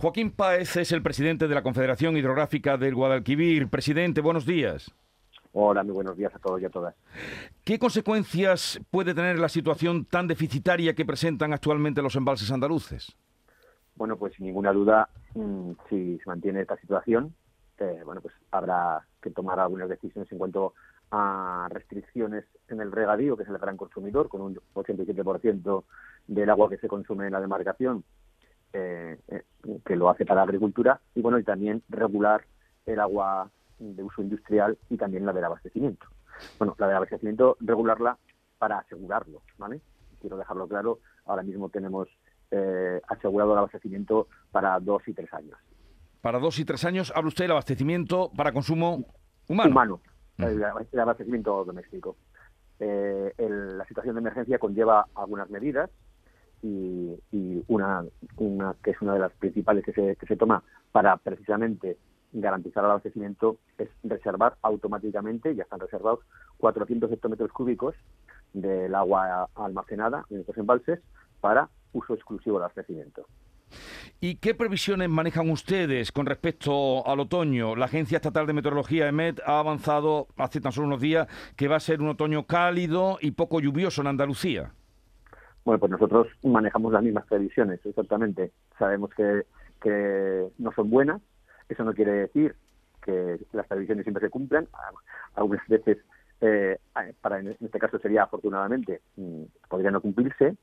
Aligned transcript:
Joaquín 0.00 0.30
Páez 0.30 0.76
es 0.76 0.92
el 0.92 1.02
presidente 1.02 1.48
de 1.48 1.54
la 1.56 1.64
Confederación 1.64 2.16
Hidrográfica 2.16 2.76
del 2.76 2.94
Guadalquivir. 2.94 3.68
Presidente, 3.68 4.20
buenos 4.20 4.46
días. 4.46 4.94
Hola, 5.52 5.82
muy 5.82 5.92
buenos 5.92 6.16
días 6.16 6.32
a 6.36 6.38
todos 6.38 6.62
y 6.62 6.64
a 6.64 6.70
todas. 6.70 6.94
¿Qué 7.64 7.80
consecuencias 7.80 8.78
puede 8.92 9.12
tener 9.12 9.40
la 9.40 9.48
situación 9.48 10.04
tan 10.04 10.28
deficitaria 10.28 10.94
que 10.94 11.04
presentan 11.04 11.52
actualmente 11.52 12.00
los 12.00 12.14
embalses 12.14 12.52
andaluces? 12.52 13.16
Bueno, 13.96 14.16
pues 14.16 14.34
sin 14.36 14.46
ninguna 14.46 14.72
duda, 14.72 15.08
mm, 15.34 15.72
si 15.90 16.18
se 16.18 16.26
mantiene 16.26 16.60
esta 16.60 16.76
situación, 16.76 17.34
eh, 17.78 18.00
bueno, 18.04 18.20
pues 18.20 18.34
habrá 18.52 19.04
que 19.20 19.30
tomar 19.30 19.58
algunas 19.58 19.88
decisiones 19.88 20.30
en 20.30 20.38
cuanto 20.38 20.74
a 21.10 21.66
restricciones 21.72 22.44
en 22.68 22.80
el 22.80 22.92
regadío, 22.92 23.36
que 23.36 23.42
es 23.42 23.48
el 23.48 23.58
gran 23.58 23.76
consumidor, 23.76 24.28
con 24.28 24.42
un 24.42 24.60
87% 24.74 25.86
del 26.28 26.50
agua 26.50 26.70
que 26.70 26.78
se 26.78 26.86
consume 26.86 27.26
en 27.26 27.32
la 27.32 27.40
demarcación, 27.40 28.04
eh, 28.72 29.18
eh, 29.28 29.42
que 29.84 29.96
lo 29.96 30.10
hace 30.10 30.26
para 30.26 30.40
la 30.40 30.44
agricultura, 30.44 31.00
y 31.14 31.22
bueno, 31.22 31.38
y 31.38 31.44
también 31.44 31.82
regular 31.88 32.44
el 32.86 33.00
agua 33.00 33.50
de 33.78 34.02
uso 34.02 34.22
industrial 34.22 34.76
y 34.90 34.96
también 34.96 35.24
la 35.24 35.32
del 35.32 35.44
abastecimiento. 35.44 36.06
Bueno, 36.58 36.74
la 36.78 36.86
del 36.86 36.96
abastecimiento, 36.96 37.56
regularla 37.60 38.18
para 38.58 38.78
asegurarlo, 38.78 39.42
¿vale? 39.56 39.80
Quiero 40.20 40.36
dejarlo 40.36 40.66
claro, 40.66 40.98
ahora 41.24 41.42
mismo 41.42 41.68
tenemos 41.68 42.08
eh, 42.50 43.00
asegurado 43.08 43.52
el 43.52 43.58
abastecimiento 43.58 44.28
para 44.50 44.78
dos 44.80 45.06
y 45.06 45.14
tres 45.14 45.32
años. 45.32 45.58
Para 46.20 46.38
dos 46.38 46.58
y 46.58 46.64
tres 46.64 46.84
años, 46.84 47.12
habla 47.14 47.28
usted 47.28 47.44
del 47.44 47.52
abastecimiento 47.52 48.30
para 48.36 48.52
consumo 48.52 49.06
humano. 49.48 49.70
Humano, 49.70 50.00
mm. 50.38 50.42
el, 50.42 51.00
abastecimiento 51.00 51.64
doméstico. 51.64 52.16
Eh, 52.80 53.32
la 53.38 53.84
situación 53.86 54.14
de 54.14 54.20
emergencia 54.20 54.58
conlleva 54.58 55.06
algunas 55.14 55.50
medidas 55.50 55.90
y, 56.62 57.18
una, 57.68 58.04
una, 58.36 58.74
que 58.82 58.90
es 58.92 59.00
una 59.00 59.14
de 59.14 59.20
las 59.20 59.32
principales 59.32 59.84
que 59.84 59.92
se, 59.92 60.16
que 60.16 60.26
se 60.26 60.36
toma 60.36 60.62
para 60.92 61.16
precisamente 61.16 61.98
garantizar 62.32 62.84
el 62.84 62.90
abastecimiento 62.90 63.56
es 63.78 63.88
reservar 64.02 64.56
automáticamente, 64.62 65.54
ya 65.54 65.62
están 65.62 65.80
reservados, 65.80 66.20
400 66.58 67.10
hectómetros 67.12 67.52
cúbicos 67.52 67.94
del 68.52 68.94
agua 68.94 69.48
almacenada 69.54 70.24
en 70.30 70.40
estos 70.40 70.56
embalses 70.58 71.00
para 71.40 71.68
uso 71.92 72.14
exclusivo 72.14 72.56
del 72.56 72.64
abastecimiento. 72.64 73.26
¿Y 74.20 74.36
qué 74.36 74.54
previsiones 74.54 75.08
manejan 75.08 75.50
ustedes 75.50 76.10
con 76.10 76.26
respecto 76.26 77.06
al 77.06 77.20
otoño? 77.20 77.76
La 77.76 77.84
Agencia 77.84 78.16
Estatal 78.16 78.46
de 78.46 78.52
Meteorología, 78.52 79.08
EMET, 79.08 79.40
ha 79.46 79.60
avanzado 79.60 80.26
hace 80.36 80.60
tan 80.60 80.72
solo 80.72 80.88
unos 80.88 81.00
días 81.00 81.28
que 81.54 81.68
va 81.68 81.76
a 81.76 81.80
ser 81.80 82.00
un 82.00 82.08
otoño 82.08 82.44
cálido 82.44 83.18
y 83.20 83.32
poco 83.32 83.60
lluvioso 83.60 84.00
en 84.00 84.08
Andalucía. 84.08 84.72
Bueno, 85.68 85.80
pues 85.80 85.92
nosotros 85.92 86.28
manejamos 86.42 86.94
las 86.94 87.02
mismas 87.02 87.26
previsiones, 87.26 87.84
exactamente. 87.84 88.52
Sabemos 88.78 89.10
que, 89.14 89.44
no 90.56 90.72
son 90.72 90.88
buenas, 90.88 91.20
eso 91.68 91.84
no 91.84 91.92
quiere 91.92 92.12
decir 92.12 92.56
que 93.02 93.38
las 93.52 93.66
previsiones 93.66 94.04
siempre 94.04 94.24
se 94.24 94.30
cumplan. 94.30 94.66
Algunas 95.34 95.68
veces, 95.68 95.98
eh, 96.40 96.78
para 97.20 97.40
en 97.40 97.48
este 97.48 97.78
caso 97.78 97.98
sería 97.98 98.22
afortunadamente, 98.22 99.02
mm, 99.16 99.42
podría 99.68 99.90
no 99.90 100.00
cumplirse. 100.00 100.56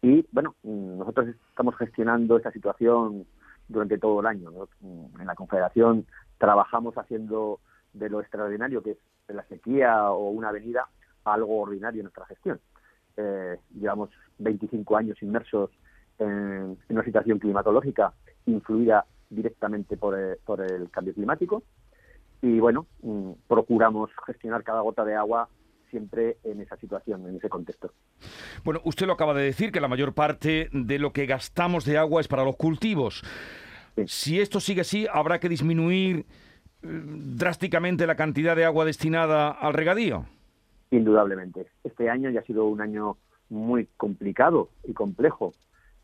Y 0.00 0.26
bueno, 0.32 0.54
mm, 0.62 0.96
nosotros 0.96 1.28
estamos 1.50 1.76
gestionando 1.76 2.38
esta 2.38 2.50
situación 2.50 3.26
durante 3.68 3.98
todo 3.98 4.20
el 4.20 4.26
año. 4.28 4.50
Mm, 4.80 5.20
en 5.20 5.26
la 5.26 5.34
Confederación 5.34 6.06
trabajamos 6.38 6.96
haciendo 6.96 7.60
de 7.92 8.08
lo 8.08 8.22
extraordinario 8.22 8.82
que 8.82 8.92
es 8.92 8.98
la 9.28 9.44
sequía 9.44 10.10
o 10.10 10.30
una 10.30 10.48
avenida 10.48 10.88
algo 11.26 11.60
ordinario 11.60 12.00
en 12.00 12.04
nuestra 12.04 12.24
gestión. 12.24 12.58
Eh, 13.20 13.56
llevamos 13.74 14.10
25 14.38 14.96
años 14.96 15.20
inmersos 15.22 15.70
en, 16.20 16.78
una 16.88 17.04
situación 17.04 17.40
climatológica 17.40 18.12
influida 18.46 19.04
directamente 19.28 19.96
por 19.96 20.16
el, 20.16 20.36
por 20.44 20.60
el 20.60 20.88
cambio 20.90 21.14
climático 21.14 21.64
y 22.40 22.60
bueno, 22.60 22.86
mm, 23.02 23.32
procuramos 23.48 24.10
gestionar 24.24 24.62
cada 24.62 24.82
gota 24.82 25.04
de 25.04 25.16
agua 25.16 25.48
siempre 25.90 26.36
en 26.44 26.60
esa 26.60 26.76
situación, 26.76 27.26
en 27.26 27.36
ese 27.36 27.48
contexto. 27.48 27.92
Bueno, 28.62 28.80
usted 28.84 29.06
lo 29.06 29.14
acaba 29.14 29.34
de 29.34 29.42
decir, 29.42 29.72
que 29.72 29.80
la 29.80 29.88
mayor 29.88 30.12
parte 30.14 30.68
de 30.72 30.98
lo 31.00 31.12
que 31.12 31.26
gastamos 31.26 31.84
de 31.84 31.98
agua 31.98 32.20
es 32.20 32.28
para 32.28 32.44
los 32.44 32.54
cultivos. 32.54 33.24
Si 34.06 34.40
esto 34.40 34.60
sigue 34.60 34.82
así, 34.82 35.08
habrá 35.12 35.40
que 35.40 35.48
disminuir 35.48 36.24
mm, 36.82 37.36
drásticamente 37.36 38.06
la 38.06 38.14
cantidad 38.14 38.54
de 38.54 38.64
agua 38.64 38.84
destinada 38.84 39.50
al 39.50 39.74
regadío. 39.74 40.26
Indudablemente. 40.90 41.66
Este 41.84 42.08
año 42.08 42.30
ya 42.30 42.40
ha 42.40 42.44
sido 42.44 42.66
un 42.66 42.80
año 42.80 43.16
muy 43.50 43.86
complicado 43.96 44.70
y 44.84 44.92
complejo 44.92 45.52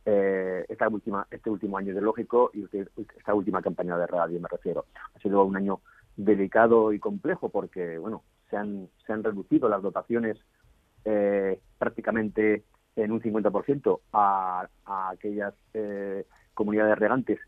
eh, 0.06 0.64
esta 0.68 0.88
última, 0.88 1.26
este 1.30 1.48
último 1.48 1.78
año 1.78 1.92
ideológico 1.92 2.50
y 2.52 2.66
esta 3.16 3.34
última 3.34 3.62
campaña 3.62 3.96
de 3.96 4.06
radio, 4.06 4.40
me 4.40 4.48
refiero. 4.48 4.84
Ha 5.14 5.18
sido 5.20 5.44
un 5.44 5.56
año 5.56 5.80
delicado 6.16 6.92
y 6.92 6.98
complejo 6.98 7.48
porque, 7.48 7.98
bueno, 7.98 8.22
se 8.50 8.56
han, 8.56 8.88
se 9.06 9.12
han 9.12 9.24
reducido 9.24 9.68
las 9.68 9.82
dotaciones 9.82 10.38
eh, 11.04 11.58
prácticamente 11.78 12.64
en 12.96 13.12
un 13.12 13.20
50% 13.20 14.00
a, 14.12 14.68
a 14.84 15.10
aquellas 15.10 15.54
eh, 15.72 16.26
comunidades 16.52 16.98
regantes 16.98 17.40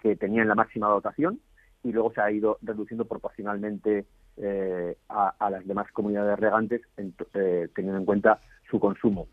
que 0.00 0.16
tenían 0.16 0.48
la 0.48 0.54
máxima 0.54 0.88
dotación 0.88 1.40
y 1.84 1.92
luego 1.92 2.12
se 2.12 2.20
ha 2.20 2.30
ido 2.30 2.58
reduciendo 2.62 3.06
proporcionalmente 3.06 4.06
eh, 4.36 4.96
a, 5.08 5.34
a, 5.38 5.50
las 5.50 5.66
demás 5.66 5.90
comunidades 5.92 6.38
regantes 6.38 6.82
eh, 6.96 7.68
teniendo 7.74 7.98
en 7.98 8.04
cuenta 8.04 8.40
su 8.70 8.80
consumo. 8.80 9.28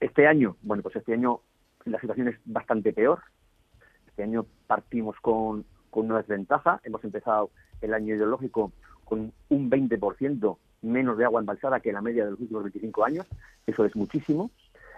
Este 0.00 0.26
año, 0.26 0.56
bueno, 0.62 0.82
pues 0.82 0.96
este 0.96 1.12
año 1.12 1.40
la 1.84 2.00
situación 2.00 2.28
es 2.28 2.36
bastante 2.44 2.92
peor. 2.92 3.20
Este 4.06 4.22
año 4.22 4.46
partimos 4.66 5.16
con, 5.20 5.64
con 5.90 6.06
una 6.06 6.18
desventaja. 6.18 6.80
Hemos 6.84 7.04
empezado 7.04 7.50
el 7.80 7.94
año 7.94 8.14
ideológico 8.14 8.72
con 9.04 9.32
un 9.48 9.70
20% 9.70 10.58
menos 10.82 11.18
de 11.18 11.24
agua 11.24 11.40
embalsada 11.40 11.80
que 11.80 11.92
la 11.92 12.02
media 12.02 12.24
de 12.24 12.32
los 12.32 12.40
últimos 12.40 12.64
25 12.64 13.04
años. 13.04 13.26
Eso 13.66 13.84
es 13.84 13.94
muchísimo. 13.96 14.50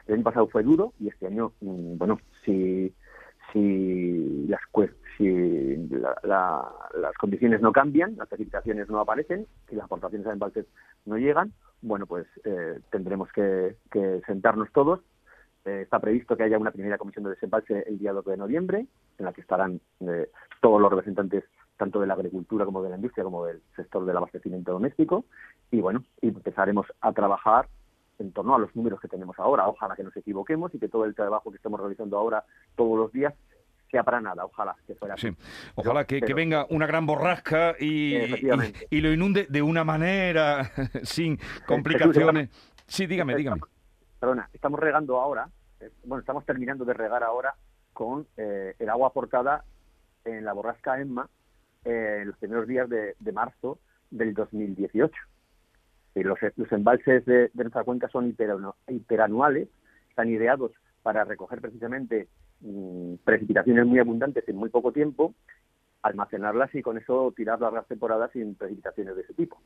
El 0.06 0.14
año 0.14 0.24
pasado 0.24 0.48
fue 0.48 0.62
duro 0.62 0.92
y 0.98 1.08
este 1.08 1.26
año, 1.26 1.52
mm, 1.60 1.96
bueno, 1.96 2.18
si, 2.44 2.92
si, 3.52 4.46
las, 4.48 4.60
si 5.16 5.76
las 6.24 7.16
condiciones 7.18 7.60
no 7.60 7.72
cambian, 7.72 8.16
las 8.16 8.28
precipitaciones 8.28 8.88
no 8.88 9.00
aparecen 9.00 9.46
y 9.70 9.74
las 9.74 9.84
aportaciones 9.84 10.26
a 10.26 10.32
embalses 10.32 10.66
no 11.06 11.16
llegan, 11.16 11.52
bueno, 11.82 12.06
pues 12.06 12.26
eh, 12.44 12.80
tendremos 12.90 13.30
que, 13.32 13.76
que 13.90 14.20
sentarnos 14.26 14.70
todos 14.72 15.00
eh, 15.64 15.82
está 15.82 15.98
previsto 15.98 16.36
que 16.36 16.44
haya 16.44 16.58
una 16.58 16.70
primera 16.70 16.96
comisión 16.96 17.24
de 17.24 17.30
desembalse 17.30 17.84
el 17.86 17.98
día 17.98 18.12
2 18.12 18.24
de 18.24 18.36
noviembre, 18.36 18.86
en 19.18 19.24
la 19.24 19.32
que 19.32 19.42
estarán 19.42 19.80
eh, 20.00 20.30
todos 20.60 20.80
los 20.80 20.90
representantes 20.90 21.44
tanto 21.76 22.00
de 22.00 22.06
la 22.06 22.14
agricultura 22.14 22.64
como 22.64 22.82
de 22.82 22.90
la 22.90 22.96
industria 22.96 23.24
como 23.24 23.46
del 23.46 23.60
sector 23.76 24.04
del 24.04 24.16
abastecimiento 24.16 24.72
doméstico. 24.72 25.24
Y 25.70 25.80
bueno, 25.80 26.04
empezaremos 26.22 26.86
a 27.00 27.12
trabajar 27.12 27.68
en 28.20 28.32
torno 28.32 28.54
a 28.54 28.58
los 28.58 28.74
números 28.76 29.00
que 29.00 29.08
tenemos 29.08 29.38
ahora. 29.38 29.66
Ojalá 29.68 29.96
que 29.96 30.04
nos 30.04 30.16
equivoquemos 30.16 30.74
y 30.74 30.78
que 30.78 30.88
todo 30.88 31.04
el 31.04 31.14
trabajo 31.14 31.50
que 31.50 31.56
estamos 31.56 31.80
realizando 31.80 32.18
ahora 32.18 32.44
todos 32.76 32.98
los 32.98 33.12
días 33.12 33.34
sea 33.90 34.04
para 34.04 34.20
nada, 34.20 34.44
ojalá 34.44 34.76
que 34.86 34.94
fuera 34.94 35.16
sí. 35.16 35.34
Ojalá 35.74 36.04
que, 36.04 36.20
venga 36.32 36.64
una 36.70 36.86
gran 36.86 37.06
borrasca 37.06 37.74
y, 37.80 38.14
y, 38.88 39.00
lo 39.00 39.12
inunde 39.12 39.48
de 39.50 39.62
una 39.62 39.82
manera 39.82 40.70
sin 41.02 41.40
complicaciones. 41.66 42.50
Sí, 42.86 43.06
dígame, 43.06 43.34
dígame 43.34 43.62
perdona, 44.20 44.50
estamos 44.52 44.78
regando 44.78 45.18
ahora, 45.18 45.48
eh, 45.80 45.90
bueno, 46.04 46.20
estamos 46.20 46.44
terminando 46.44 46.84
de 46.84 46.92
regar 46.92 47.24
ahora 47.24 47.54
con 47.92 48.26
eh, 48.36 48.74
el 48.78 48.88
agua 48.90 49.08
aportada 49.08 49.64
en 50.24 50.44
la 50.44 50.52
borrasca 50.52 51.00
Emma 51.00 51.28
eh, 51.84 52.18
en 52.20 52.28
los 52.28 52.36
primeros 52.36 52.68
días 52.68 52.88
de, 52.88 53.32
marzo 53.32 53.78
del 54.10 54.34
2018. 54.34 55.12
Los, 56.14 56.38
los 56.56 56.72
embalses 56.72 57.24
de, 57.24 57.50
nuestra 57.54 57.84
cuenca 57.84 58.08
son 58.08 58.34
hiperanuales, 58.88 59.68
están 60.08 60.28
ideados 60.28 60.72
para 61.02 61.24
recoger 61.24 61.60
precisamente 61.60 62.28
mm, 62.60 63.14
precipitaciones 63.24 63.86
muy 63.86 63.98
abundantes 63.98 64.46
en 64.48 64.56
muy 64.56 64.70
poco 64.70 64.92
tiempo, 64.92 65.34
almacenarlas 66.02 66.74
y 66.74 66.82
con 66.82 66.98
eso 66.98 67.32
tirar 67.36 67.60
largas 67.60 67.86
temporadas 67.86 68.30
sin 68.32 68.54
precipitaciones 68.54 69.16
de 69.16 69.22
ese 69.22 69.34
tipo. 69.34 69.60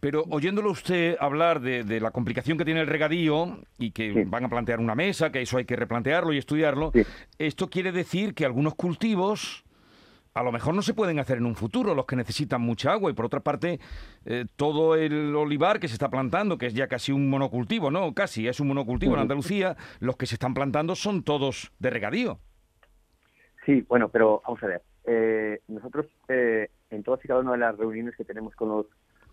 Pero 0.00 0.24
oyéndolo 0.30 0.72
usted 0.72 1.16
hablar 1.20 1.60
de, 1.60 2.00
la 2.00 2.10
complicación 2.10 2.58
que 2.58 2.64
tiene 2.64 2.80
el 2.80 2.88
regadío 2.88 3.58
y 3.78 3.92
que 3.92 4.24
van 4.26 4.44
a 4.44 4.48
plantear 4.48 4.80
una 4.80 4.96
mesa, 4.96 5.30
que 5.30 5.42
eso 5.42 5.58
hay 5.58 5.64
que 5.64 5.76
replantearlo 5.76 6.32
y 6.32 6.38
estudiarlo, 6.38 6.90
esto 7.38 7.68
quiere 7.68 7.92
decir 7.92 8.34
que 8.34 8.44
algunos 8.44 8.74
cultivos 8.74 9.64
a 10.34 10.42
lo 10.42 10.52
mejor 10.52 10.74
no 10.74 10.82
se 10.82 10.94
pueden 10.94 11.18
hacer 11.18 11.38
en 11.38 11.46
un 11.46 11.54
futuro, 11.54 11.94
los 11.94 12.06
que 12.06 12.16
necesitan 12.16 12.60
mucha 12.60 12.92
agua, 12.92 13.10
y 13.10 13.14
por 13.14 13.26
otra 13.26 13.40
parte, 13.40 13.80
eh, 14.24 14.46
todo 14.56 14.96
el 14.96 15.34
olivar 15.36 15.78
que 15.78 15.88
se 15.88 15.94
está 15.94 16.08
plantando, 16.08 16.58
que 16.58 16.66
es 16.66 16.74
ya 16.74 16.88
casi 16.88 17.12
un 17.12 17.28
monocultivo, 17.28 17.90
¿no? 17.90 18.14
Casi 18.14 18.48
es 18.48 18.60
un 18.60 18.68
monocultivo 18.68 19.14
en 19.14 19.20
Andalucía, 19.20 19.76
los 20.00 20.16
que 20.16 20.26
se 20.26 20.36
están 20.36 20.54
plantando 20.54 20.94
son 20.94 21.22
todos 21.22 21.72
de 21.78 21.90
regadío. 21.90 22.38
Sí, 23.66 23.84
bueno, 23.88 24.08
pero 24.08 24.42
vamos 24.46 24.62
a 24.62 24.66
ver. 24.66 24.82
Eh, 25.04 25.60
nosotros, 25.68 26.06
eh, 26.28 26.70
en 26.90 27.02
todas 27.02 27.24
y 27.24 27.28
cada 27.28 27.40
una 27.40 27.52
de 27.52 27.58
las 27.58 27.76
reuniones 27.76 28.16
que 28.16 28.24
tenemos 28.24 28.54
con 28.54 28.68
los 28.68 28.86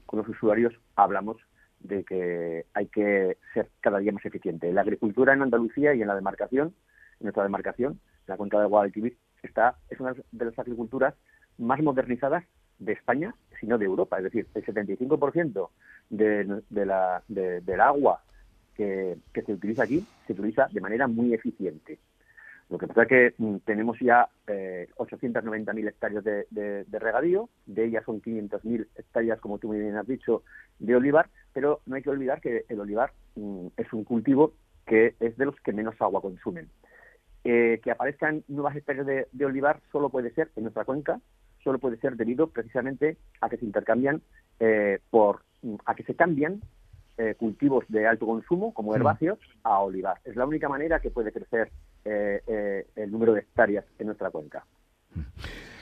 con 0.10 0.18
los 0.18 0.28
usuarios 0.28 0.74
hablamos 0.96 1.38
de 1.82 2.04
que 2.04 2.66
hay 2.74 2.88
que 2.88 3.38
ser 3.54 3.70
cada 3.80 4.00
día 4.00 4.12
más 4.12 4.26
eficiente. 4.26 4.74
La 4.74 4.82
agricultura 4.82 5.34
en 5.34 5.44
Andalucía 5.44 5.94
y 5.94 6.02
en 6.02 6.08
la 6.08 6.16
demarcación, 6.16 6.74
en 7.20 7.26
nuestra 7.26 7.44
demarcación, 7.44 8.00
la 8.26 8.36
cuenca 8.36 8.60
de 8.60 8.66
Guadalquivir, 8.66 9.18
está 9.44 9.76
es 9.90 10.00
una 10.00 10.14
de 10.32 10.46
las 10.46 10.58
agriculturas 10.60 11.14
más 11.58 11.82
modernizadas 11.82 12.44
de 12.80 12.94
España, 12.94 13.36
sino 13.60 13.78
de 13.78 13.86
Europa. 13.86 14.18
Es 14.18 14.24
decir, 14.24 14.48
el 14.54 14.66
75% 14.66 15.70
de, 16.10 16.62
de 16.70 17.62
del 17.62 17.82
agua 17.82 18.24
que, 18.76 19.44
se 19.46 19.54
utiliza 19.54 19.84
aquí 19.84 20.06
se 20.26 20.34
utiliza 20.34 20.68
de 20.72 20.82
manera 20.82 21.08
muy 21.08 21.34
eficiente. 21.34 22.00
Lo 22.70 22.78
que 22.78 22.88
pasa 22.88 23.04
es 23.04 23.08
que 23.08 23.34
mm, 23.38 23.58
tenemos 23.66 23.98
ya 24.00 24.30
eh, 24.48 24.88
890.000 24.96 25.88
hectáreas 25.88 26.24
de, 26.24 26.46
de, 26.52 27.00
regadío, 27.00 27.50
de 27.66 27.86
ellas 27.86 28.06
son 28.06 28.22
500.000 28.22 28.88
hectáreas, 28.96 29.40
como 29.40 29.58
tú 29.58 29.68
muy 29.70 29.80
bien 29.80 29.98
has 29.98 30.08
dicho, 30.08 30.44
de 30.78 30.96
olivar, 30.96 31.30
pero 31.52 31.82
no 31.88 31.96
hay 31.96 32.04
que 32.04 32.12
olvidar 32.12 32.42
que 32.42 32.66
el 32.70 32.80
olivar 32.80 33.12
mm, 33.36 33.68
es 33.76 33.92
un 33.92 34.04
cultivo 34.04 34.54
que 34.86 35.16
es 35.20 35.36
de 35.38 35.46
los 35.46 35.60
que 35.62 35.74
menos 35.74 36.00
agua 36.00 36.22
consumen. 36.22 36.70
Eh, 37.46 37.80
que 37.82 37.92
aparezcan 37.92 38.44
nuevas 38.50 38.76
especies 38.76 39.06
de, 39.06 39.46
olivar 39.46 39.80
solo 39.94 40.10
puede 40.10 40.32
ser 40.32 40.52
en 40.58 40.64
nuestra 40.64 40.84
cuenca, 40.84 41.22
solo 41.64 41.80
puede 41.80 41.98
ser 41.98 42.18
debido 42.18 42.48
precisamente 42.48 43.18
a 43.40 43.50
que 43.50 43.56
se 43.56 43.66
intercambian 43.66 44.22
eh, 44.60 45.00
por 45.10 45.44
a 45.86 45.96
que 45.96 46.04
se 46.04 46.16
cambian 46.16 46.62
eh, 47.18 47.36
cultivos 47.36 47.86
de 47.88 48.08
alto 48.08 48.26
consumo 48.26 48.74
como 48.74 48.94
herbáceos 48.94 49.40
a 49.64 49.80
olivar. 49.80 50.18
Es 50.26 50.36
la 50.36 50.46
única 50.46 50.68
manera 50.68 51.00
que 51.00 51.12
puede 51.12 51.32
crecer 51.32 51.72
el 52.04 53.12
número 53.12 53.34
de 53.34 53.42
hectáreas 53.42 53.86
en 54.00 54.08
nuestra 54.08 54.32
cuenca. 54.32 54.66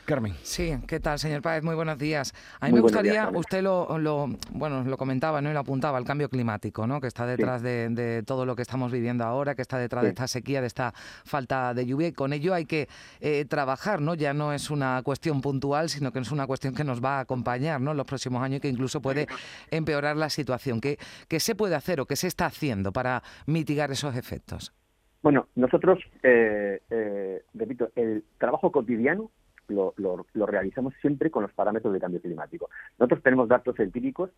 Carmen. 0.07 0.35
Sí, 0.41 0.73
¿qué 0.87 1.01
tal, 1.01 1.19
señor 1.19 1.41
Páez? 1.41 1.61
Muy 1.63 1.75
buenos 1.75 1.97
días. 1.97 2.33
A 2.61 2.67
mí 2.67 2.73
me 2.73 2.79
gustaría, 2.79 3.27
usted 3.27 3.61
lo, 3.61 3.99
lo, 3.99 4.29
bueno, 4.51 4.85
lo 4.85 4.95
comentaba 4.95 5.41
¿no? 5.41 5.49
y 5.49 5.53
lo 5.53 5.59
apuntaba, 5.59 5.99
el 5.99 6.05
cambio 6.05 6.29
climático, 6.29 6.87
¿no? 6.87 7.01
que 7.01 7.07
está 7.07 7.25
detrás 7.25 7.61
de, 7.61 8.23
todo 8.25 8.45
lo 8.45 8.55
que 8.55 8.61
estamos 8.61 8.89
viviendo 8.89 9.25
ahora, 9.25 9.53
que 9.53 9.61
está 9.61 9.77
detrás 9.77 10.03
de 10.05 10.09
esta 10.11 10.29
sequía, 10.29 10.61
de 10.61 10.67
esta 10.67 10.93
falta 11.25 11.73
de 11.73 11.85
lluvia, 11.85 12.07
y 12.07 12.13
con 12.13 12.31
ello 12.31 12.53
hay 12.53 12.65
que 12.65 12.87
eh, 13.19 13.43
trabajar, 13.49 13.99
¿no? 13.99 14.15
Ya 14.15 14.33
no 14.33 14.53
es 14.53 14.71
una 14.71 15.01
cuestión 15.03 15.41
puntual, 15.41 15.89
sino 15.89 16.13
que 16.13 16.19
es 16.19 16.31
una 16.31 16.47
cuestión 16.47 16.73
que 16.73 16.85
nos 16.85 17.03
va 17.03 17.17
a 17.17 17.19
acompañar 17.19 17.81
¿no? 17.81 17.91
en 17.91 17.97
los 17.97 18.05
próximos 18.05 18.41
años 18.41 18.59
y 18.59 18.61
que 18.61 18.69
incluso 18.69 19.01
puede 19.01 19.27
empeorar 19.71 20.15
la 20.15 20.29
situación. 20.29 20.79
¿Qué, 20.79 20.97
¿Qué 21.27 21.41
se 21.41 21.53
puede 21.53 21.75
hacer 21.75 21.99
o 21.99 22.05
qué 22.05 22.15
se 22.15 22.27
está 22.27 22.45
haciendo 22.45 22.93
para 22.93 23.23
mitigar 23.45 23.91
esos 23.91 24.15
efectos? 24.15 24.73
Bueno, 25.21 25.49
nosotros, 25.55 25.99
eh, 26.23 26.79
eh, 26.89 27.43
repito, 27.53 27.89
el 27.95 28.23
trabajo 28.37 28.71
cotidiano 28.71 29.31
lo, 29.67 30.25
realizamos 30.33 30.93
siempre 31.01 31.29
con 31.29 31.43
los 31.43 31.53
parámetros 31.53 31.93
de 31.93 31.99
cambio 31.99 32.21
climático. 32.21 32.69
Nosotros 32.97 33.23
tenemos 33.23 33.47
datos 33.47 33.79
empíricos 33.79 34.29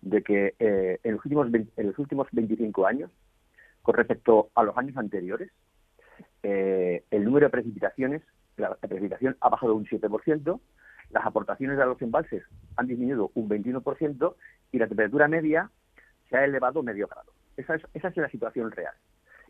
de 0.00 0.22
que 0.22 0.54
eh, 0.58 1.00
en, 1.02 1.14
los 1.14 1.24
últimos 1.24 1.48
en 1.52 1.86
los 1.86 1.98
últimos 1.98 2.28
25 2.32 2.86
años, 2.86 3.10
con 3.82 3.94
respecto 3.94 4.50
a 4.54 4.62
los 4.62 4.76
años 4.76 4.96
anteriores, 4.96 5.50
eh, 6.42 7.04
el 7.10 7.24
número 7.24 7.46
de 7.46 7.50
precipitaciones, 7.50 8.22
la, 8.56 8.74
precipitación 8.74 9.36
ha 9.40 9.48
bajado 9.48 9.74
un 9.74 9.86
7%, 9.86 10.60
las 11.10 11.26
aportaciones 11.26 11.78
a 11.78 11.86
los 11.86 12.00
embalses 12.02 12.42
han 12.76 12.86
disminuido 12.86 13.30
un 13.34 13.48
21% 13.48 14.34
y 14.72 14.78
la 14.78 14.88
temperatura 14.88 15.28
media 15.28 15.70
se 16.28 16.36
ha 16.36 16.44
elevado 16.44 16.82
medio 16.82 17.08
grado. 17.08 17.32
Esa 17.56 17.76
es, 17.76 17.82
esa 17.94 18.08
es 18.08 18.16
la 18.16 18.28
situación 18.28 18.70
real 18.70 18.94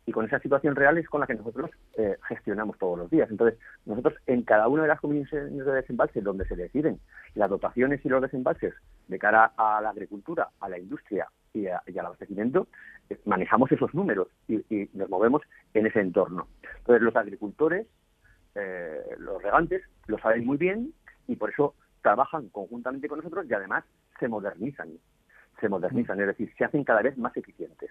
y 0.09 0.13
con 0.13 0.25
esa 0.25 0.39
situación 0.39 0.75
real 0.75 0.97
es 0.97 1.07
con 1.07 1.21
la 1.21 1.27
que 1.27 1.35
nosotros 1.35 1.71
eh, 1.99 2.17
gestionamos 2.29 2.79
todos 2.79 2.99
los 2.99 3.11
días. 3.11 3.31
Entonces, 3.31 3.61
nosotros 3.85 4.15
en 4.27 4.43
cada 4.43 4.67
una 4.67 4.81
de 4.81 4.89
las 4.89 5.01
comisiones 5.01 5.53
de 5.53 5.71
desembalse 5.71 6.23
donde 6.23 6.47
se 6.47 6.57
deciden 6.57 6.99
las 7.35 7.51
dotaciones 7.51 8.03
y 8.03 8.09
los 8.09 8.23
desembalses 8.23 8.73
de 9.07 9.19
cara 9.19 9.53
a 9.59 9.83
la 9.83 9.91
agricultura, 9.91 10.49
a 10.61 10.69
la 10.71 10.79
industria 10.79 11.29
y, 11.53 11.67
al 11.67 12.07
abastecimiento, 12.07 12.69
eh, 13.11 13.21
manejamos 13.27 13.71
esos 13.71 13.93
números 13.93 14.29
y, 14.49 14.89
nos 14.95 15.11
movemos 15.11 15.43
en 15.75 15.87
ese 15.87 16.01
entorno. 16.01 16.49
Entonces, 16.79 17.03
los 17.03 17.15
agricultores, 17.15 17.87
eh, 18.55 19.15
los 19.19 19.43
regantes, 19.43 19.83
lo 20.07 20.19
saben 20.21 20.47
muy 20.47 20.57
bien 20.57 20.95
y 21.27 21.37
por 21.37 21.51
eso 21.51 21.75
trabajan 22.01 22.49
conjuntamente 22.49 23.09
con 23.09 23.19
nosotros 23.19 23.45
y 23.47 23.53
además 23.53 23.85
se 24.19 24.27
modernizan. 24.27 24.89
Se 25.61 25.69
modernizan, 25.69 26.19
es 26.19 26.29
decir, 26.29 26.51
se 26.57 26.65
hacen 26.65 26.83
cada 26.85 27.03
vez 27.03 27.19
más 27.19 27.37
eficientes. 27.37 27.91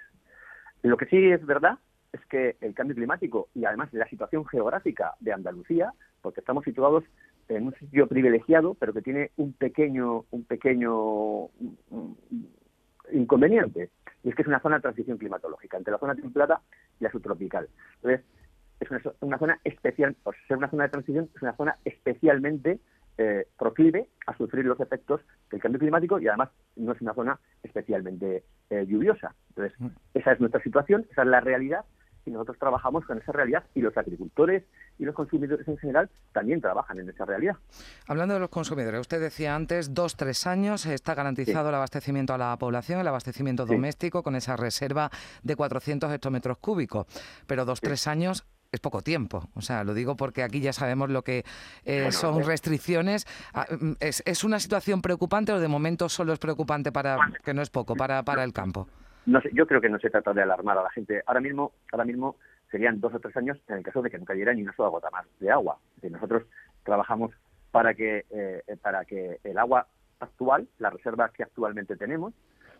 Lo 0.82 0.98
que 0.98 1.06
sí 1.06 1.18
es 1.32 1.46
verdad 1.46 1.78
es 2.18 2.26
que 2.28 2.58
el 2.62 2.74
cambio 2.74 2.96
climático 2.96 3.50
y 3.54 3.66
además 3.66 3.90
la 3.94 4.08
situación 4.08 4.46
geográfica 4.46 5.16
de 5.20 5.34
Andalucía, 5.34 5.94
porque 6.22 6.42
estamos 6.42 6.64
situados 6.64 7.04
en 7.48 7.68
un 7.68 7.76
sitio 7.76 8.08
privilegiado, 8.08 8.74
pero 8.76 8.94
que 8.94 9.02
tiene 9.02 9.32
un 9.38 9.54
pequeño, 9.54 10.26
un 10.32 10.44
pequeño 10.44 11.50
inconveniente, 13.12 13.90
y 14.24 14.30
es 14.30 14.36
que 14.36 14.42
es 14.42 14.48
una 14.48 14.60
zona 14.60 14.78
de 14.78 14.82
transición 14.82 15.18
climatológica 15.18 15.78
entre 15.78 15.92
la 15.92 16.00
zona 16.00 16.16
templada 16.16 16.62
y 17.00 17.04
la 17.06 17.12
subtropical. 17.12 17.70
Entonces, 17.96 18.26
es 18.80 18.90
una, 19.22 19.40
zona 19.40 19.60
especial, 19.64 20.16
por 20.24 20.36
ser 20.48 20.58
una 20.58 20.70
zona 20.70 20.84
de 20.84 20.90
transición, 20.90 21.30
es 21.36 21.42
una 21.42 21.56
zona 21.56 21.78
especialmente 21.86 22.80
eh, 23.18 23.48
proclive 23.58 24.10
a 24.28 24.38
sufrir 24.38 24.66
los 24.66 24.80
efectos 24.80 25.22
del 25.50 25.60
cambio 25.60 25.80
climático 25.80 26.20
y 26.20 26.28
además 26.28 26.50
no 26.76 26.92
es 26.92 27.02
una 27.02 27.16
zona 27.16 27.40
especialmente 27.64 28.44
eh, 28.70 28.86
lluviosa. 28.86 29.34
Entonces, 29.50 29.80
mm. 29.80 29.88
esa 30.14 30.34
es 30.34 30.40
nuestra 30.40 30.62
situación, 30.62 31.08
esa 31.10 31.24
es 31.24 31.28
la 31.28 31.40
realidad 31.40 31.86
y 32.28 32.32
nosotros 32.32 32.58
trabajamos 32.60 33.06
con 33.06 33.18
esa 33.18 33.32
realidad 33.32 33.64
y 33.74 33.82
los 33.82 33.96
agricultores 33.98 34.64
y 35.00 35.06
los 35.06 35.16
consumidores 35.16 35.68
en 35.68 35.78
general 35.78 36.10
también 36.34 36.60
trabajan 36.60 37.00
en 37.00 37.10
esa 37.10 37.26
realidad. 37.26 37.56
Hablando 38.08 38.34
de 38.34 38.42
los 38.42 38.50
consumidores, 38.50 39.00
usted 39.00 39.22
decía 39.22 39.56
antes, 39.56 39.94
dos, 39.94 40.18
tres 40.18 40.46
años 40.46 40.86
está 40.86 41.16
garantizado 41.16 41.70
el 41.70 41.76
abastecimiento 41.76 42.34
a 42.34 42.38
la 42.38 42.58
población, 42.58 43.00
el 43.00 43.08
abastecimiento 43.08 43.66
doméstico 43.66 44.24
con 44.24 44.36
esa 44.36 44.58
reserva 44.58 45.10
de 45.42 45.56
400 45.56 46.12
hectómetros 46.12 46.58
cúbicos, 46.58 47.08
pero 47.48 47.64
dos, 47.64 47.80
tres 47.80 48.08
años 48.08 48.46
es 48.74 48.82
poco 48.82 49.02
tiempo. 49.02 49.48
O 49.54 49.62
sea, 49.62 49.86
lo 49.86 49.94
digo 49.94 50.18
porque 50.18 50.44
aquí 50.44 50.60
ya 50.60 50.74
sabemos 50.74 51.10
lo 51.10 51.24
que 51.24 51.46
eh, 51.86 52.12
son 52.12 52.44
restricciones. 52.44 53.26
Ah, 53.54 53.66
mm, 53.70 53.94
¿Es, 54.02 54.22
¿Es, 54.26 54.44
una 54.44 54.60
situación 54.60 55.02
preocupante 55.02 55.54
o 55.54 55.60
de 55.62 55.68
momento 55.70 56.10
solo 56.10 56.34
es 56.34 56.40
preocupante 56.40 56.92
para, 56.92 57.18
que 57.46 57.54
no 57.54 57.62
es 57.62 57.70
poco, 57.70 57.96
para, 57.96 58.24
para 58.24 58.44
el 58.44 58.52
campo? 58.52 58.90
No 59.28 59.42
sé, 59.42 59.50
yo 59.54 59.68
creo 59.68 59.82
que 59.82 59.90
no 59.90 60.00
se 60.00 60.10
trata 60.10 60.34
de 60.34 60.42
alarmar 60.42 60.78
a 60.78 60.84
la 60.84 60.90
gente. 60.90 61.22
Ahora 61.26 61.42
mismo, 61.42 61.74
ahora 61.92 62.06
mismo 62.06 62.38
serían 62.72 63.02
dos 63.02 63.14
o 63.14 63.20
tres 63.20 63.36
años 63.36 63.58
en 63.68 63.76
el 63.76 63.84
caso 63.84 64.02
de 64.02 64.10
que 64.10 64.18
no 64.18 64.24
cayera 64.24 64.54
ni 64.54 64.62
una 64.62 64.74
sola 64.74 64.88
gota 64.88 65.10
más 65.12 65.26
de 65.42 65.52
agua. 65.52 65.78
nosotros 66.02 66.44
trabajamos 66.84 67.32
para 67.72 67.94
que 67.94 68.26
eh, 68.30 68.64
para 68.82 69.04
que 69.04 69.40
el 69.44 69.58
agua 69.58 69.86
actual, 70.22 70.70
la 70.80 70.92
reserva 70.92 71.30
que 71.30 71.44
actualmente 71.44 71.98
tenemos, 71.98 72.34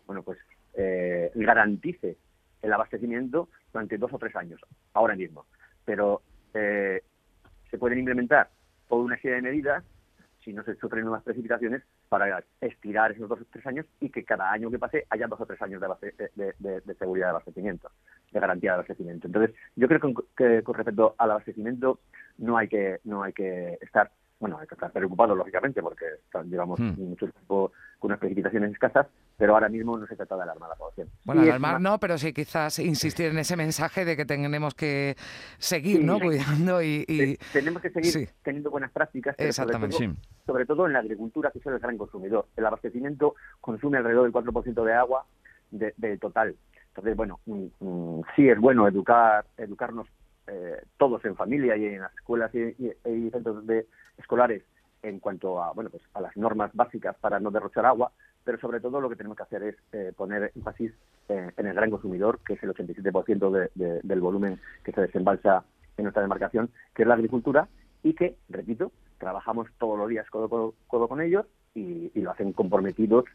bueno, 0.06 0.22
pues 0.22 0.38
eh, 0.72 1.30
garantice 1.34 2.16
el 2.62 2.72
abastecimiento 2.72 3.50
durante 3.70 3.98
dos 3.98 4.12
o 4.14 4.18
tres 4.18 4.34
años, 4.34 4.58
ahora 4.94 5.14
mismo. 5.16 5.44
Pero 5.84 6.22
eh, 6.54 7.02
se 7.70 7.76
pueden 7.76 7.98
implementar 7.98 8.48
toda 8.88 9.04
una 9.04 9.16
serie 9.16 9.36
de 9.36 9.42
medidas 9.42 9.84
si 10.42 10.54
no 10.54 10.64
se 10.64 10.76
sufren 10.76 11.04
nuevas 11.04 11.22
precipitaciones 11.24 11.82
para 12.08 12.42
estirar 12.60 13.12
esos 13.12 13.28
dos 13.28 13.40
o 13.40 13.44
tres 13.50 13.66
años 13.66 13.86
y 14.00 14.10
que 14.10 14.24
cada 14.24 14.50
año 14.50 14.70
que 14.70 14.78
pase 14.78 15.06
haya 15.10 15.26
dos 15.26 15.40
o 15.40 15.46
tres 15.46 15.60
años 15.62 15.80
de, 15.80 16.94
seguridad 16.98 17.26
de 17.26 17.30
abastecimiento, 17.30 17.90
de 18.32 18.40
garantía 18.40 18.70
de 18.70 18.74
abastecimiento. 18.74 19.26
Entonces, 19.26 19.54
yo 19.76 19.88
creo 19.88 20.00
que, 20.36 20.62
con 20.62 20.74
respecto 20.74 21.14
al 21.18 21.30
abastecimiento 21.30 22.00
no 22.38 22.56
hay 22.56 22.68
que 22.68 23.00
no 23.04 23.22
hay 23.22 23.32
que 23.32 23.78
estar 23.80 24.10
bueno, 24.40 24.58
hay 24.58 24.68
que 24.68 24.74
estar 24.74 24.92
preocupado, 24.92 25.34
lógicamente, 25.34 25.82
porque 25.82 26.04
llevamos 26.44 26.78
hmm. 26.78 26.94
mucho 26.96 27.26
tiempo 27.26 27.72
con 27.98 28.10
unas 28.10 28.20
precipitaciones 28.20 28.70
escasas, 28.70 29.08
pero 29.38 29.54
ahora 29.54 29.68
mismo 29.68 29.96
no 29.96 30.04
se 30.06 30.16
trata 30.16 30.36
de 30.36 30.42
alarmar 30.42 30.66
a 30.66 30.72
la 30.72 30.76
población. 30.76 31.08
Bueno, 31.24 31.42
alarmar 31.42 31.80
no, 31.80 31.98
pero 32.00 32.18
sí 32.18 32.32
quizás 32.32 32.80
insistir 32.80 33.26
en 33.26 33.38
ese 33.38 33.56
mensaje 33.56 34.04
de 34.04 34.16
que 34.16 34.24
tenemos 34.24 34.74
que 34.74 35.16
seguir 35.58 36.04
¿no? 36.04 36.18
cuidando 36.18 36.82
y, 36.82 37.38
Tenemos 37.52 37.80
que 37.80 37.90
seguir 37.90 38.30
teniendo 38.42 38.70
buenas 38.70 38.90
prácticas, 38.90 39.36
Exactamente, 39.38 40.10
sobre 40.44 40.66
todo, 40.66 40.86
en 40.86 40.92
la 40.94 40.98
agricultura, 40.98 41.52
que 41.52 41.60
es 41.60 41.66
el 41.66 41.78
gran 41.78 41.96
consumidor. 41.96 42.48
El 42.56 42.66
abastecimiento 42.66 43.36
consume 43.60 43.98
alrededor 43.98 44.24
del 44.24 44.32
4% 44.32 44.84
de 44.84 44.94
agua 44.94 45.24
del 45.70 46.18
total. 46.18 46.56
Entonces, 46.88 47.16
bueno, 47.16 47.38
mm, 47.46 47.66
mm, 47.78 48.22
sí 48.34 48.48
es 48.48 48.58
bueno 48.58 48.88
educar, 48.88 49.46
educarnos 49.56 50.08
eh, 50.48 50.82
todos 50.96 51.24
en 51.24 51.36
familia 51.36 51.76
y 51.76 51.84
en 51.84 52.00
las 52.00 52.12
escuelas 52.14 52.52
y, 52.54 52.72
centros 53.30 53.64
de, 53.66 53.86
escolares 54.16 54.64
en 55.02 55.20
cuanto 55.20 55.62
a 55.62 55.72
bueno 55.72 55.90
pues 55.90 56.02
a 56.14 56.20
las 56.20 56.36
normas 56.36 56.72
básicas 56.74 57.14
para 57.20 57.38
no 57.38 57.52
derrochar 57.52 57.86
agua, 57.86 58.10
pero 58.48 58.58
sobre 58.60 58.80
todo 58.80 58.98
lo 58.98 59.10
que 59.10 59.16
tenemos 59.16 59.36
que 59.36 59.42
hacer 59.42 59.62
es 59.62 59.76
eh, 59.92 60.10
poner 60.16 60.52
énfasis 60.56 60.90
eh, 61.28 61.50
en 61.54 61.66
el 61.66 61.74
gran 61.74 61.90
consumidor, 61.90 62.40
que 62.46 62.54
es 62.54 62.62
el 62.62 62.70
87% 62.70 63.68
del 63.74 64.20
volumen 64.22 64.58
que 64.82 64.90
se 64.90 65.02
desembalsa 65.02 65.64
en 65.98 66.04
nuestra 66.04 66.22
demarcación, 66.22 66.70
que 66.94 67.02
es 67.02 67.08
la 67.08 67.12
agricultura, 67.12 67.68
y 68.02 68.14
que, 68.14 68.36
repito, 68.48 68.90
trabajamos 69.18 69.68
todos 69.76 69.98
los 69.98 70.08
días 70.08 70.30
codo, 70.30 70.72
codo, 70.86 71.08
con 71.08 71.20
ellos 71.20 71.44
y, 71.74 72.10
lo 72.14 72.30
hacen 72.30 72.54
comprometidos 72.54 73.26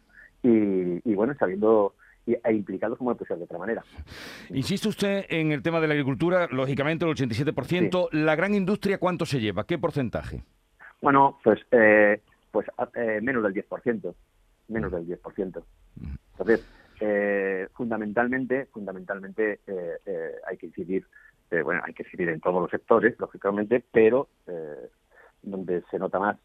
y, 0.42 1.08
y 1.08 1.14
bueno, 1.14 1.36
sabiendo 1.38 1.94
e 2.26 2.52
implicados 2.52 2.98
como 2.98 3.14
puede 3.14 3.28
ser 3.28 3.38
de 3.38 3.44
otra 3.44 3.60
manera. 3.60 3.84
Insiste 4.50 4.88
usted 4.90 5.26
en 5.30 5.52
el 5.52 5.62
tema 5.62 5.80
de 5.80 5.90
la 5.90 5.94
agricultura, 5.94 6.48
lógicamente 6.50 7.06
el 7.06 7.12
87%. 7.12 8.10
¿La 8.14 8.36
gran 8.36 8.56
industria 8.56 8.98
cuánto 8.98 9.28
se 9.28 9.40
lleva? 9.40 9.68
¿Qué 9.68 9.78
porcentaje? 9.78 10.44
Bueno, 11.04 11.38
pues, 11.44 11.60
eh, 11.70 12.20
pues 12.50 12.66
eh, 12.96 13.20
menos 13.22 13.44
del 13.44 13.54
10%. 13.54 14.16
Menos 14.68 14.92
del 14.92 15.08
10%. 15.08 15.64
Entonces, 16.32 16.66
eh, 17.00 17.68
fundamentalmente, 17.74 18.66
fundamentalmente 18.68 19.60
hay 20.48 20.58
que 20.58 20.68
incidir, 20.68 21.06
bueno, 21.64 21.82
hay 21.84 21.94
que 21.94 22.04
incidir 22.04 22.30
en 22.30 22.40
todos 22.40 22.62
los 22.62 22.72
sectores, 22.72 23.20
lógicamente, 23.20 23.84
pero 23.92 24.30
donde 25.42 25.84
se 25.92 26.00
nota 26.00 26.20
más 26.20 26.38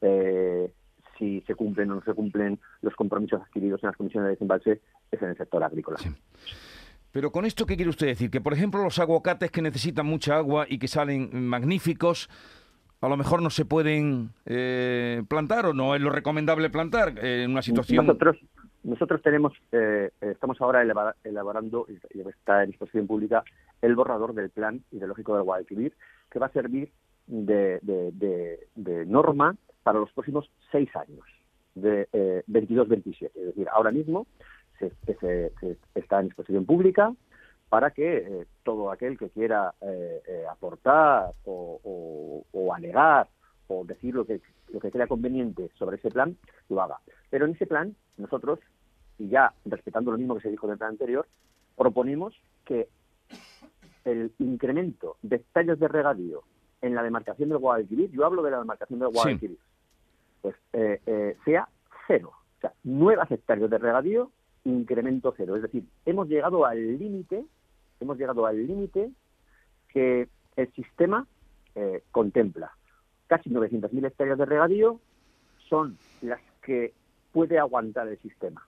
eh, 0.00 0.72
si 1.18 1.40
se 1.46 1.54
cumplen 1.56 1.90
o 1.90 1.96
no 1.96 2.02
se 2.02 2.14
cumplen 2.14 2.60
los 2.80 2.94
compromisos 2.94 3.42
adquiridos 3.42 3.82
en 3.82 3.88
las 3.88 3.96
comisiones 3.96 4.26
de 4.26 4.30
desembalse 4.30 4.80
es 5.10 5.22
en 5.22 5.30
el 5.30 5.36
sector 5.36 5.62
agrícola. 5.64 5.98
Pero 7.10 7.32
con 7.32 7.44
esto, 7.44 7.66
¿qué 7.66 7.74
quiere 7.74 7.90
usted 7.90 8.06
decir? 8.06 8.30
Que, 8.30 8.40
por 8.40 8.52
ejemplo, 8.52 8.82
los 8.84 8.98
aguacates 9.00 9.50
que 9.50 9.62
necesitan 9.62 10.06
mucha 10.06 10.36
agua 10.36 10.66
y 10.68 10.78
que 10.78 10.86
salen 10.86 11.48
magníficos, 11.48 12.28
a 13.00 13.08
lo 13.08 13.16
mejor 13.16 13.42
no 13.42 13.50
se 13.50 13.64
pueden 13.64 14.30
eh, 14.46 15.22
plantar 15.28 15.66
o 15.66 15.74
no 15.74 15.94
es 15.94 16.00
lo 16.00 16.10
recomendable 16.10 16.70
plantar 16.70 17.24
en 17.24 17.50
una 17.50 17.62
situación... 17.62 18.06
Nosotros, 18.06 18.36
nosotros 18.82 19.22
tenemos, 19.22 19.52
eh, 19.72 20.10
estamos 20.20 20.60
ahora 20.60 20.82
elaborando, 21.24 21.86
y 22.12 22.20
está 22.28 22.64
en 22.64 22.70
disposición 22.70 23.06
pública, 23.06 23.44
el 23.82 23.94
borrador 23.94 24.34
del 24.34 24.50
plan 24.50 24.82
ideológico 24.90 25.34
del 25.34 25.44
Guadalquivir, 25.44 25.94
que 26.30 26.38
va 26.38 26.46
a 26.46 26.52
servir 26.52 26.90
de, 27.26 27.78
de, 27.82 29.06
norma 29.06 29.56
para 29.82 30.00
los 30.00 30.12
próximos 30.12 30.50
seis 30.72 30.88
años, 30.96 31.24
de 31.74 32.08
eh, 32.12 32.42
22-27. 32.48 33.30
Es 33.34 33.46
decir, 33.46 33.68
ahora 33.72 33.92
mismo 33.92 34.26
se, 34.78 34.92
está 35.94 36.20
en 36.20 36.26
disposición 36.26 36.64
pública 36.64 37.12
para 37.68 37.90
que 37.90 38.18
eh, 38.18 38.46
todo 38.62 38.90
aquel 38.90 39.18
que 39.18 39.30
quiera 39.30 39.74
eh, 39.80 40.22
eh, 40.26 40.44
aportar 40.50 41.32
o, 41.44 42.44
o, 42.52 42.74
alegar 42.74 43.28
o 43.66 43.84
decir 43.84 44.14
lo 44.14 44.24
que, 44.24 44.40
lo 44.72 44.80
que 44.80 44.90
crea 44.90 45.06
conveniente 45.06 45.70
sobre 45.78 45.96
ese 45.96 46.10
plan, 46.10 46.36
lo 46.68 46.80
haga. 46.80 46.98
Pero 47.30 47.44
en 47.44 47.52
ese 47.52 47.66
plan, 47.66 47.94
nosotros, 48.16 48.60
y 49.18 49.28
ya 49.28 49.52
respetando 49.64 50.10
lo 50.10 50.18
mismo 50.18 50.34
que 50.36 50.42
se 50.42 50.50
dijo 50.50 50.66
en 50.66 50.72
el 50.72 50.78
plan 50.78 50.90
anterior, 50.90 51.26
proponemos 51.76 52.34
que 52.64 52.88
el 54.04 54.32
incremento 54.38 55.16
de 55.22 55.36
hectáreas 55.36 55.78
de 55.78 55.88
regadío 55.88 56.42
en 56.80 56.94
la 56.94 57.02
demarcación 57.02 57.48
del 57.48 57.58
Guadalquivir, 57.58 58.10
yo 58.10 58.24
hablo 58.24 58.42
de 58.42 58.50
la 58.52 58.60
demarcación 58.60 58.98
del 59.00 59.08
Guadalquivir, 59.08 59.58
pues 60.40 60.54
sea 60.72 61.68
cero. 62.06 62.32
O 62.58 62.60
sea, 62.60 62.72
nuevas 62.84 63.30
hectáreas 63.30 63.70
de 63.70 63.78
regadío 63.78 64.30
incremento 64.64 65.34
cero. 65.36 65.56
Es 65.56 65.62
decir, 65.62 65.84
hemos 66.04 66.28
llegado 66.28 66.64
al 66.64 66.98
límite, 66.98 67.44
hemos 68.00 68.18
llegado 68.18 68.46
al 68.46 68.66
límite 68.66 69.10
que 69.88 70.28
el 70.56 70.72
sistema 70.72 71.26
eh, 71.74 72.02
contempla. 72.10 72.72
Casi 73.26 73.50
900.000 73.50 74.06
hectáreas 74.06 74.38
de 74.38 74.44
regadío 74.44 75.00
son 75.68 75.98
las 76.22 76.40
que 76.62 76.92
puede 77.32 77.58
aguantar 77.58 78.08
el 78.08 78.18
sistema 78.18 78.66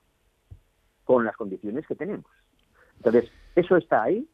con 1.05 1.25
las 1.25 1.37
condiciones 1.37 1.87
que 1.87 1.95
tenemos. 1.95 2.31
Entonces, 2.99 3.31
eso 3.57 3.77
está 3.77 4.03
ahí. 4.03 4.29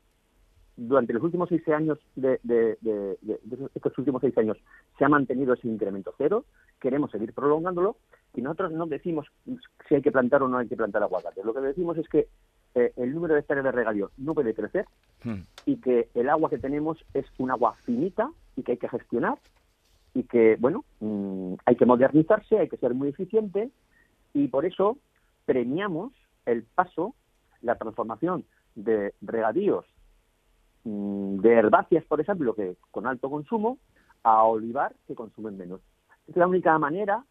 Durante 0.77 1.15
los 1.15 1.23
últimos 1.23 1.49
seis 1.49 1.67
años 1.69 1.99
de, 2.17 2.39
estos 3.75 3.97
últimos 3.97 4.21
seis 4.21 4.37
años 4.37 4.59
se 4.99 5.07
ha 5.07 5.09
mantenido 5.09 5.55
ese 5.55 5.69
incremento 5.69 6.13
cero. 6.19 6.45
Queremos 6.79 7.11
seguir 7.11 7.33
prolongándolo 7.33 7.97
y 8.35 8.43
nosotros 8.43 8.73
no 8.73 8.85
decimos 8.87 9.27
si 9.89 9.95
hay 9.95 10.03
que 10.03 10.13
plantar 10.13 10.43
o 10.43 10.49
no 10.49 10.59
hay 10.59 10.69
que 10.69 10.77
plantar 10.77 11.03
aguacate. 11.03 11.43
Lo 11.45 11.55
que 11.55 11.61
decimos 11.61 11.97
es 11.97 12.07
que 12.09 12.29
eh, 12.77 12.93
el 12.97 13.15
número 13.15 13.33
de 13.33 13.41
hectáreas 13.41 13.65
de 13.65 13.73
regadío 13.73 14.11
no 14.19 14.35
puede 14.35 14.53
crecer 14.53 14.85
hmm. 15.25 15.41
y 15.65 15.77
que 15.79 16.11
el 16.15 16.29
agua 16.29 16.51
que 16.51 16.59
tenemos 16.59 17.03
es 17.15 17.25
un 17.39 17.51
agua 17.51 17.75
finita 17.85 18.31
y 18.55 18.63
que 18.63 18.73
hay 18.73 18.79
que 18.79 18.91
gestionar 18.91 19.39
y 20.13 20.25
que, 20.25 20.57
bueno, 20.61 20.85
mm, 21.01 21.55
hay 21.65 21.77
que 21.77 21.87
modernizarse, 21.87 22.59
hay 22.59 22.69
que 22.69 22.77
ser 22.77 22.93
muy 22.93 23.09
eficiente 23.09 23.71
y 24.35 24.49
por 24.49 24.67
eso 24.67 24.99
premiamos 25.47 26.13
el 26.45 26.65
paso, 26.65 27.15
la 27.63 27.77
transformación 27.77 28.45
de 28.75 29.15
regadíos 29.23 29.87
mm, 30.85 31.39
de 31.39 31.53
herbáceas, 31.55 32.05
por 32.05 32.21
ejemplo, 32.21 32.55
que 32.55 32.77
con 32.91 33.07
alto 33.07 33.31
consumo, 33.31 33.79
a 34.23 34.45
olivar 34.45 34.95
que 35.07 35.15
consumen 35.15 35.57
menos. 35.57 35.81
Es 36.29 36.37
la 36.37 36.47
única 36.47 36.79
manera 36.79 37.25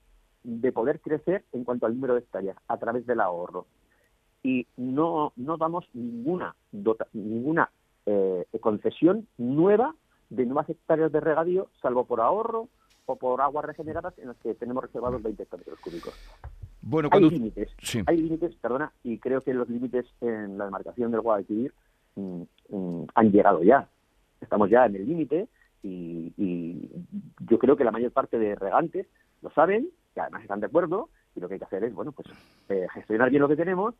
de 0.44 0.72
poder 0.72 1.02
crecer 1.02 1.44
en 1.54 1.64
cuanto 1.66 1.86
al 1.86 1.94
número 1.94 2.16
de 2.16 2.22
hectáreas 2.22 2.58
a 2.68 2.78
través 2.78 3.06
del 3.06 3.20
ahorro. 3.20 3.68
Y 4.46 4.68
no, 4.78 5.34
no 5.38 5.58
damos 5.58 5.88
ninguna, 5.96 6.56
ninguna 7.14 7.72
eh, 8.06 8.46
concesión 8.62 9.28
nueva 9.40 9.96
de 10.30 10.46
nuevas 10.46 10.70
hectáreas 10.70 11.12
de 11.12 11.20
regadío, 11.20 11.70
salvo 11.82 12.06
por 12.06 12.22
ahorro 12.22 12.70
o 13.08 13.16
por 13.16 13.42
aguas 13.42 13.66
regeneradas 13.66 14.14
en 14.20 14.28
las 14.28 14.38
que 14.38 14.54
tenemos 14.54 14.84
reservados 14.84 15.24
20 15.24 15.42
hectáreas 15.42 15.80
cúbicos. 15.80 16.14
Bueno, 16.84 17.10
hay 17.12 17.28
límites, 17.28 17.72
hay 18.06 18.18
límites, 18.18 18.56
perdona, 18.58 18.94
y 19.04 19.18
creo 19.18 19.42
que 19.42 19.56
los 19.56 19.68
límites 19.68 20.06
en 20.22 20.60
la 20.60 20.66
demarcación 20.66 21.10
del 21.10 21.22
Guadalquivir 21.22 21.74
mm, 22.16 22.42
mm, 22.70 23.08
han 23.16 23.32
llegado 23.32 23.64
ya. 23.64 23.90
Estamos 24.42 24.70
ya 24.70 24.86
en 24.86 24.96
el 24.96 25.08
límite 25.08 25.48
y, 25.82 26.32
y, 26.38 26.92
yo 27.50 27.58
creo 27.58 27.76
que 27.76 27.84
la 27.84 27.92
mayor 27.92 28.12
parte 28.12 28.38
de 28.38 28.54
regantes 28.54 29.08
lo 29.42 29.50
saben 29.50 29.90
que 30.14 30.22
además 30.22 30.44
están 30.44 30.60
de 30.60 30.68
acuerdo 30.68 31.10
y 31.36 31.40
lo 31.40 31.48
que 31.48 31.56
hay 31.56 31.60
que 31.60 31.66
hacer 31.66 31.84
es, 31.84 31.94
bueno, 31.96 32.12
pues 32.12 32.28
eh, 32.70 32.86
gestionar 32.94 33.32
bien 33.32 33.42
lo 33.42 33.48
que 33.48 33.56
tenemos 33.56 33.96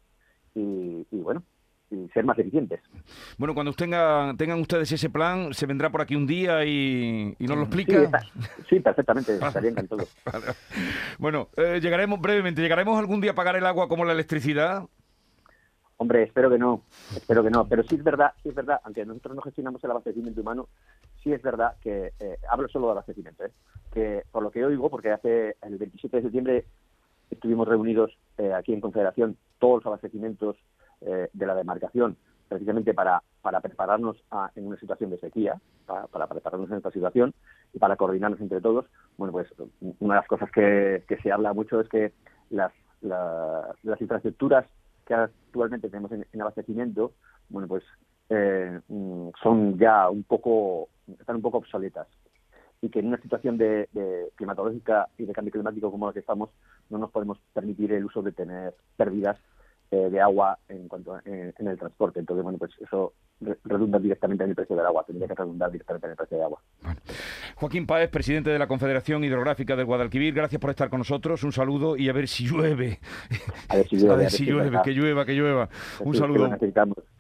y, 0.56 1.06
bueno, 1.12 1.44
y 1.92 2.08
ser 2.10 2.26
más 2.26 2.40
eficientes. 2.40 2.80
Bueno, 3.38 3.54
cuando 3.54 3.74
tengan, 3.74 4.38
tengan 4.38 4.60
ustedes 4.60 4.92
ese 4.92 5.10
plan, 5.10 5.54
¿se 5.54 5.66
vendrá 5.66 5.90
por 5.90 6.02
aquí 6.02 6.16
un 6.16 6.26
día 6.26 6.66
y, 6.66 7.36
nos 7.40 7.58
lo 7.58 7.64
explica? 7.64 8.10
Sí, 8.70 8.80
perfectamente, 8.80 9.36
estaría 9.42 9.70
encantado. 9.70 10.06
Bueno, 11.20 11.50
eh, 11.58 11.80
llegaremos 11.82 12.20
brevemente, 12.20 12.62
¿llegaremos 12.62 12.98
algún 12.98 13.22
día 13.22 13.32
a 13.32 13.36
pagar 13.36 13.56
el 13.56 13.66
agua 13.66 13.88
como 13.88 14.06
la 14.06 14.14
electricidad? 14.14 14.88
Hombre, 15.98 16.24
espero 16.24 16.50
que 16.50 16.58
no, 16.58 16.82
espero 17.16 17.42
que 17.42 17.50
no, 17.50 17.68
pero 17.68 17.82
sí 17.84 17.96
es 17.96 18.04
verdad, 18.04 18.34
sí 18.44 18.50
es 18.50 18.56
verdad, 18.56 18.82
aunque 18.84 19.06
nosotros 19.06 19.36
no 19.36 19.42
gestionamos 19.42 19.82
el 19.82 19.92
abastecimiento 19.92 20.42
humano, 20.42 20.68
sí 21.24 21.32
es 21.32 21.42
verdad 21.42 21.78
que, 21.82 22.12
eh, 22.20 22.38
hablo 22.50 22.68
solo 22.68 22.88
de 22.88 22.92
abastecimiento, 22.92 23.46
¿eh? 23.46 23.52
que 23.94 24.24
por 24.30 24.44
lo 24.44 24.52
que 24.52 24.66
oigo, 24.66 24.90
porque 24.90 25.12
hace 25.12 25.56
el 25.62 25.78
27 25.78 26.18
de 26.18 26.24
septiembre 26.24 26.66
estuvimos 27.32 27.66
reunidos 27.68 28.18
eh, 28.38 28.54
aquí 28.54 28.74
en 28.74 28.82
Confederación 28.82 29.38
todos 29.60 29.78
los 29.78 29.86
abastecimientos 29.88 30.58
de 31.02 31.46
la 31.46 31.54
demarcación, 31.54 32.18
precisamente 32.48 32.94
para, 32.94 33.22
para 33.42 33.62
prepararnos 33.62 34.18
en 34.56 34.66
una 34.66 34.78
situación 34.78 35.12
de 35.12 35.20
sequía, 35.20 35.60
para, 35.86 36.28
prepararnos 36.28 36.72
en 36.72 36.78
esta 36.78 36.90
situación 36.90 37.34
y 37.74 37.80
para 37.80 37.96
coordinarnos 37.96 38.42
entre 38.42 38.62
todos. 38.62 38.86
Bueno, 39.18 39.32
pues 39.32 39.48
una 40.00 40.16
de 40.16 40.20
las 40.22 40.28
cosas 40.28 40.50
que, 40.52 41.04
se 41.22 41.32
habla 41.32 41.54
mucho 41.54 41.80
es 41.80 41.90
que 41.90 42.12
las, 42.50 42.72
las 43.02 44.02
infraestructuras 44.02 44.66
que 45.06 45.14
actualmente 45.14 45.90
tenemos 45.90 46.12
en, 46.12 46.42
abastecimiento, 46.42 47.12
bueno, 47.50 47.68
pues 47.68 47.84
eh, 48.30 48.80
mm, 48.88 49.30
son 49.42 49.78
ya 49.78 50.10
un 50.10 50.24
poco, 50.24 50.90
están 51.20 51.36
un 51.36 51.42
poco 51.44 51.60
obsoletas 51.60 52.08
y 52.86 52.90
que 52.90 53.00
en 53.00 53.08
una 53.08 53.18
situación 53.18 53.58
de, 53.58 53.90
climatológica 54.36 55.08
y 55.18 55.26
de 55.26 55.34
cambio 55.34 55.52
climático 55.52 55.90
como 55.92 56.06
la 56.06 56.14
que 56.14 56.20
estamos 56.20 56.52
no 56.90 57.00
nos 57.00 57.10
podemos 57.10 57.40
permitir 57.52 57.92
el 57.94 58.06
uso 58.06 58.22
de 58.22 58.32
tener 58.32 58.76
pérdidas 58.96 59.40
eh, 59.90 60.10
de 60.12 60.22
agua 60.22 60.60
en 60.70 60.88
cuanto 60.88 61.18
en, 61.26 61.54
el 61.58 61.80
transporte. 61.80 62.20
Entonces, 62.20 62.44
bueno, 62.44 62.60
pues 62.60 62.72
eso 62.80 63.14
redunda 63.64 63.98
directamente 63.98 64.44
en 64.44 64.52
el 64.52 64.56
precio 64.56 64.76
del 64.76 64.86
agua, 64.86 65.04
tendría 65.06 65.28
que 65.28 65.34
redundar 65.34 65.72
directamente 65.72 66.06
en 66.06 66.12
el 66.12 66.18
precio 66.18 66.38
del 66.38 66.46
agua. 66.46 66.62
Joaquín 67.56 67.88
Páez, 67.88 68.10
presidente 68.10 68.52
de 68.52 68.60
la 68.60 68.68
Confederación 68.68 69.24
Hidrográfica 69.24 69.76
del 69.76 69.86
Guadalquivir, 69.86 70.34
gracias 70.34 70.62
por 70.62 70.70
estar 70.70 70.90
con 70.90 71.00
nosotros, 71.00 71.44
un 71.44 71.52
saludo 71.52 71.98
y 71.98 72.10
a 72.10 72.14
ver 72.14 72.28
si 72.28 72.46
llueve. 72.46 73.00
A 73.70 73.78
ver 73.78 73.88
si 73.88 73.98
llueve, 73.98 74.14
a 74.14 74.18
ver 74.18 74.32
si 74.32 74.46
llueve, 74.46 74.82
que 74.84 74.92
llueva, 74.92 75.26
que 75.26 75.34
llueva. 75.34 75.70
Un 76.02 76.16
saludo. 76.16 76.56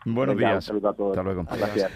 Buenos 0.05 0.38
días. 0.38 0.55
Un 0.55 0.62
saludo 0.62 0.89
a 0.89 0.93
todos. 0.93 1.17
Hasta 1.17 1.24
luego. 1.24 1.43
Gracias. 1.43 1.91